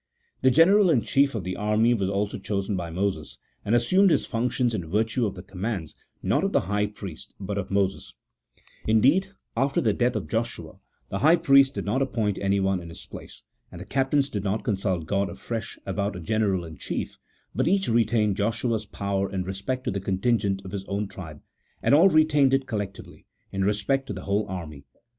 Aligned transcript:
The 0.41 0.49
general 0.49 0.89
in 0.89 1.03
chief 1.03 1.35
of 1.35 1.43
the 1.43 1.55
army 1.55 1.93
was 1.93 2.09
also 2.09 2.39
chosen 2.39 2.75
by 2.75 2.89
Moses, 2.89 3.37
and 3.63 3.75
assumed 3.75 4.09
his 4.09 4.25
functions 4.25 4.73
in 4.73 4.89
virtue 4.89 5.27
of 5.27 5.35
the 5.35 5.43
commands, 5.43 5.95
not 6.23 6.43
of 6.43 6.53
the 6.53 6.61
high 6.61 6.87
priest, 6.87 7.35
but 7.39 7.55
of 7.55 7.69
Moses: 7.69 8.15
in 8.87 8.99
deed, 9.01 9.29
after 9.55 9.79
the 9.79 9.93
death 9.93 10.15
of 10.15 10.27
Joshua, 10.27 10.79
the 11.09 11.19
high 11.19 11.35
priest 11.35 11.75
did 11.75 11.85
not 11.85 12.01
appoint 12.01 12.39
anyone 12.39 12.81
in 12.81 12.89
his 12.89 13.05
place, 13.05 13.43
and 13.71 13.79
the 13.79 13.85
captains 13.85 14.31
did 14.31 14.43
not 14.43 14.63
con 14.63 14.75
sult 14.75 15.05
God 15.05 15.29
afresh 15.29 15.77
about 15.85 16.15
a 16.15 16.19
general 16.19 16.65
in 16.65 16.77
chief, 16.79 17.19
but 17.53 17.67
each 17.67 17.87
retained 17.87 18.37
Joshua's 18.37 18.87
power 18.87 19.31
in 19.31 19.43
respect 19.43 19.83
to 19.83 19.91
the 19.91 20.01
contingent 20.01 20.65
of 20.65 20.71
his 20.71 20.83
own 20.85 21.07
tribe, 21.07 21.43
and 21.83 21.93
all 21.93 22.09
retained 22.09 22.55
it 22.55 22.65
collectively, 22.65 23.27
in 23.51 23.63
respect 23.63 24.07
to 24.07 24.13
the 24.13 24.23
whole 24.23 24.47
army. 24.49 24.83